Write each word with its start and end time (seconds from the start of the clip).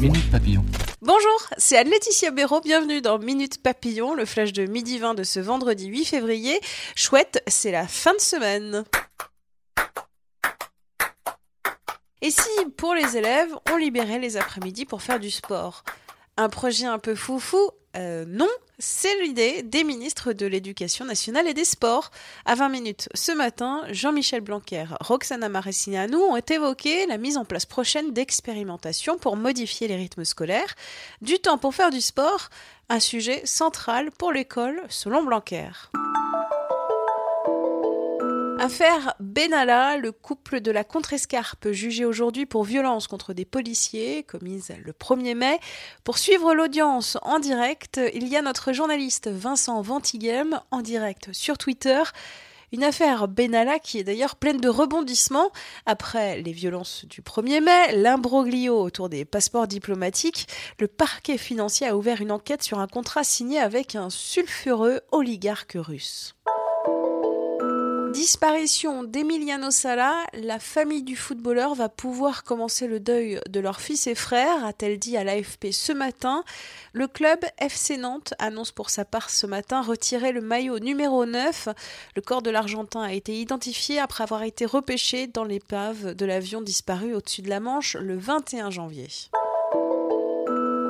Minute 0.00 0.30
Papillon. 0.30 0.64
Bonjour, 1.02 1.48
c'est 1.56 1.76
Anne-Laetitia 1.76 2.30
Béraud, 2.30 2.60
bienvenue 2.60 3.00
dans 3.00 3.18
Minute 3.18 3.60
Papillon, 3.60 4.14
le 4.14 4.26
flash 4.26 4.52
de 4.52 4.64
midi 4.64 4.98
20 4.98 5.14
de 5.14 5.24
ce 5.24 5.40
vendredi 5.40 5.86
8 5.88 6.04
février. 6.04 6.60
Chouette, 6.94 7.42
c'est 7.48 7.72
la 7.72 7.88
fin 7.88 8.14
de 8.14 8.20
semaine. 8.20 8.84
Et 12.22 12.30
si, 12.30 12.48
pour 12.76 12.94
les 12.94 13.16
élèves, 13.16 13.52
on 13.72 13.76
libérait 13.76 14.20
les 14.20 14.36
après-midi 14.36 14.84
pour 14.84 15.02
faire 15.02 15.18
du 15.18 15.32
sport? 15.32 15.82
Un 16.36 16.48
projet 16.48 16.86
un 16.86 17.00
peu 17.00 17.16
foufou 17.16 17.72
euh, 17.96 18.24
Non, 18.26 18.48
c'est 18.78 19.20
l'idée 19.22 19.62
des 19.62 19.84
ministres 19.84 20.32
de 20.32 20.46
l'Éducation 20.46 21.04
nationale 21.04 21.46
et 21.46 21.54
des 21.54 21.64
Sports. 21.64 22.10
À 22.44 22.54
20 22.54 22.68
minutes 22.68 23.08
ce 23.14 23.32
matin, 23.32 23.82
Jean-Michel 23.90 24.40
Blanquer, 24.40 24.84
Roxana 25.00 25.48
Maracineanu 25.48 26.16
ont 26.16 26.36
évoqué 26.36 27.06
la 27.06 27.18
mise 27.18 27.36
en 27.36 27.44
place 27.44 27.66
prochaine 27.66 28.12
d'expérimentations 28.12 29.18
pour 29.18 29.36
modifier 29.36 29.88
les 29.88 29.96
rythmes 29.96 30.24
scolaires. 30.24 30.74
Du 31.22 31.38
temps 31.38 31.58
pour 31.58 31.74
faire 31.74 31.90
du 31.90 32.00
sport, 32.00 32.50
un 32.88 33.00
sujet 33.00 33.42
central 33.44 34.10
pour 34.10 34.32
l'école 34.32 34.82
selon 34.88 35.22
Blanquer. 35.22 35.68
Affaire 38.60 39.14
Benalla, 39.20 39.96
le 39.98 40.10
couple 40.10 40.60
de 40.60 40.72
la 40.72 40.82
Contrescarpe 40.82 41.70
jugé 41.70 42.04
aujourd'hui 42.04 42.44
pour 42.44 42.64
violence 42.64 43.06
contre 43.06 43.32
des 43.32 43.44
policiers 43.44 44.24
commise 44.24 44.72
le 44.84 44.92
1er 44.92 45.36
mai. 45.36 45.60
Pour 46.02 46.18
suivre 46.18 46.54
l'audience 46.54 47.18
en 47.22 47.38
direct, 47.38 48.00
il 48.14 48.26
y 48.26 48.36
a 48.36 48.42
notre 48.42 48.72
journaliste 48.72 49.28
Vincent 49.28 49.80
Ventigem 49.80 50.60
en 50.72 50.80
direct 50.82 51.32
sur 51.32 51.56
Twitter. 51.56 52.02
Une 52.72 52.82
affaire 52.82 53.28
Benalla 53.28 53.78
qui 53.78 53.98
est 53.98 54.04
d'ailleurs 54.04 54.34
pleine 54.34 54.60
de 54.60 54.68
rebondissements. 54.68 55.52
Après 55.86 56.42
les 56.42 56.52
violences 56.52 57.04
du 57.06 57.22
1er 57.22 57.62
mai, 57.62 57.96
l'imbroglio 57.96 58.78
autour 58.82 59.08
des 59.08 59.24
passeports 59.24 59.68
diplomatiques, 59.68 60.48
le 60.80 60.88
parquet 60.88 61.38
financier 61.38 61.86
a 61.86 61.96
ouvert 61.96 62.20
une 62.20 62.32
enquête 62.32 62.64
sur 62.64 62.80
un 62.80 62.88
contrat 62.88 63.24
signé 63.24 63.60
avec 63.60 63.94
un 63.94 64.10
sulfureux 64.10 65.00
oligarque 65.12 65.76
russe. 65.78 66.34
Disparition 68.12 69.04
d'Emiliano 69.04 69.70
Sala, 69.70 70.24
la 70.32 70.58
famille 70.58 71.02
du 71.02 71.14
footballeur 71.14 71.74
va 71.74 71.88
pouvoir 71.88 72.42
commencer 72.42 72.86
le 72.86 73.00
deuil 73.00 73.40
de 73.48 73.60
leur 73.60 73.80
fils 73.80 74.06
et 74.06 74.14
frère, 74.14 74.64
a-t-elle 74.64 74.98
dit 74.98 75.16
à 75.16 75.24
l'AFP 75.24 75.68
ce 75.72 75.92
matin. 75.92 76.42
Le 76.92 77.06
club 77.06 77.38
FC 77.58 77.96
Nantes 77.96 78.34
annonce 78.38 78.72
pour 78.72 78.90
sa 78.90 79.04
part 79.04 79.30
ce 79.30 79.46
matin 79.46 79.82
retirer 79.82 80.32
le 80.32 80.40
maillot 80.40 80.78
numéro 80.78 81.26
9. 81.26 81.68
Le 82.16 82.22
corps 82.22 82.42
de 82.42 82.50
l'Argentin 82.50 83.02
a 83.02 83.12
été 83.12 83.38
identifié 83.38 83.98
après 83.98 84.24
avoir 84.24 84.42
été 84.42 84.64
repêché 84.64 85.26
dans 85.26 85.44
l'épave 85.44 86.14
de 86.14 86.26
l'avion 86.26 86.62
disparu 86.62 87.14
au-dessus 87.14 87.42
de 87.42 87.50
la 87.50 87.60
Manche 87.60 87.96
le 87.96 88.16
21 88.16 88.70
janvier 88.70 89.08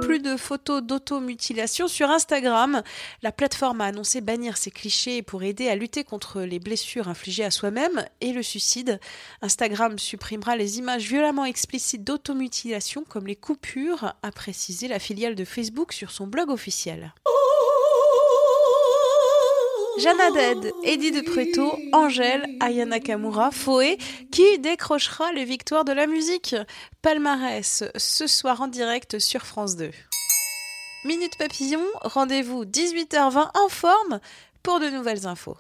plus 0.08 0.20
de 0.20 0.38
photos 0.38 0.82
d'automutilation 0.82 1.86
sur 1.86 2.08
Instagram. 2.08 2.82
La 3.20 3.30
plateforme 3.30 3.82
a 3.82 3.84
annoncé 3.84 4.22
bannir 4.22 4.56
ces 4.56 4.70
clichés 4.70 5.20
pour 5.20 5.42
aider 5.42 5.68
à 5.68 5.76
lutter 5.76 6.02
contre 6.02 6.40
les 6.40 6.58
blessures 6.58 7.08
infligées 7.08 7.44
à 7.44 7.50
soi-même 7.50 8.06
et 8.22 8.32
le 8.32 8.42
suicide. 8.42 9.00
Instagram 9.42 9.98
supprimera 9.98 10.56
les 10.56 10.78
images 10.78 11.06
violemment 11.06 11.44
explicites 11.44 12.04
d'automutilation 12.04 13.04
comme 13.06 13.26
les 13.26 13.36
coupures, 13.36 14.14
a 14.22 14.32
précisé 14.32 14.88
la 14.88 14.98
filiale 14.98 15.34
de 15.34 15.44
Facebook 15.44 15.92
sur 15.92 16.10
son 16.10 16.26
blog 16.26 16.48
officiel. 16.48 17.12
Jana 19.98 20.30
Dead, 20.30 20.72
Eddie 20.84 21.10
de 21.10 21.22
Preto, 21.22 21.76
Angèle, 21.92 22.56
Ayana 22.60 23.00
Kamura, 23.00 23.50
Foé, 23.50 23.98
qui 24.30 24.58
décrochera 24.60 25.32
les 25.32 25.44
victoires 25.44 25.84
de 25.84 25.92
la 25.92 26.06
musique. 26.06 26.54
Palmarès, 27.02 27.82
ce 27.96 28.26
soir 28.28 28.60
en 28.60 28.68
direct 28.68 29.18
sur 29.18 29.42
France 29.44 29.74
2. 29.76 29.90
Minute 31.04 31.36
Papillon, 31.36 31.82
rendez-vous 32.02 32.64
18h20 32.64 33.50
en 33.58 33.68
forme 33.68 34.20
pour 34.62 34.78
de 34.78 34.88
nouvelles 34.88 35.26
infos. 35.26 35.56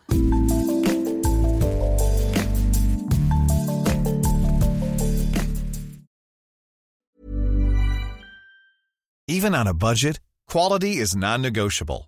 Even 9.26 9.54
on 9.54 9.66
a 9.66 9.74
budget, 9.74 10.20
quality 10.46 10.98
is 10.98 11.16
non-negotiable. 11.16 12.07